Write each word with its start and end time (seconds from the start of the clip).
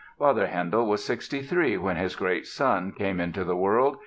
Father 0.17 0.47
Handel 0.47 0.87
was 0.87 1.05
63 1.05 1.77
when 1.77 1.95
his 1.95 2.15
great 2.15 2.47
son 2.47 2.91
came 2.91 3.19
into 3.19 3.43
the 3.43 3.55
world. 3.55 3.97